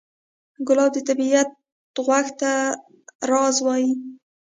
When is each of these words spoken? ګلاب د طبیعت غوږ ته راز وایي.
ګلاب 0.67 0.91
د 0.95 0.97
طبیعت 1.09 1.49
غوږ 2.05 2.27
ته 2.39 2.51
راز 3.29 3.55
وایي. 3.65 3.91